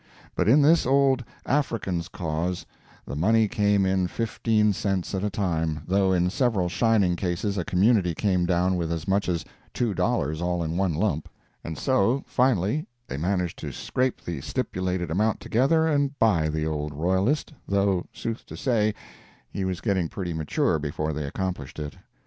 [0.33, 2.65] But in this old African's cause
[3.05, 7.63] the money came in fifteen cents at a time, though in several shining cases a
[7.63, 9.45] community came down with as much as
[9.75, 11.29] two dollars all in one lump.
[11.63, 16.95] And so, finally, they managed to scrape the stipulated amount together and buy the old
[16.95, 18.95] royalist, though, sooth to say,
[19.51, 21.95] he was getting pretty mature before they accomplished it.